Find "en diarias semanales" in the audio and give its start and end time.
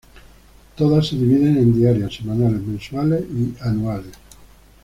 1.57-2.59